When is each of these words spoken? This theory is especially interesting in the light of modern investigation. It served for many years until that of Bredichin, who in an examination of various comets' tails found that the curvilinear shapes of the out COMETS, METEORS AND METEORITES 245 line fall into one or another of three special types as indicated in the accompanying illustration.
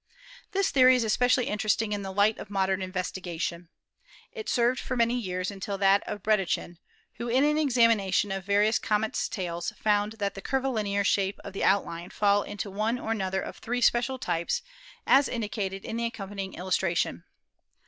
This 0.51 0.71
theory 0.71 0.95
is 0.95 1.03
especially 1.03 1.45
interesting 1.45 1.93
in 1.93 2.01
the 2.01 2.11
light 2.11 2.39
of 2.39 2.49
modern 2.49 2.81
investigation. 2.81 3.69
It 4.31 4.49
served 4.49 4.79
for 4.79 4.97
many 4.97 5.13
years 5.13 5.51
until 5.51 5.77
that 5.77 6.01
of 6.07 6.23
Bredichin, 6.23 6.79
who 7.17 7.27
in 7.27 7.43
an 7.43 7.59
examination 7.59 8.31
of 8.31 8.43
various 8.43 8.79
comets' 8.79 9.29
tails 9.29 9.73
found 9.79 10.13
that 10.13 10.33
the 10.33 10.41
curvilinear 10.41 11.03
shapes 11.03 11.37
of 11.43 11.53
the 11.53 11.63
out 11.63 11.83
COMETS, 11.83 11.85
METEORS 11.85 11.93
AND 11.93 12.09
METEORITES 12.09 12.13
245 12.17 12.23
line 12.23 12.41
fall 12.41 12.43
into 12.51 12.71
one 12.71 12.97
or 12.97 13.11
another 13.11 13.41
of 13.43 13.57
three 13.57 13.81
special 13.81 14.17
types 14.17 14.63
as 15.05 15.27
indicated 15.29 15.85
in 15.85 15.97
the 15.97 16.05
accompanying 16.05 16.55
illustration. 16.55 17.23